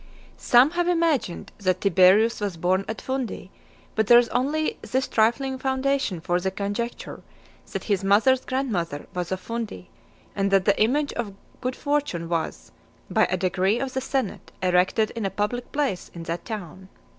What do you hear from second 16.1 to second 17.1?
in that town.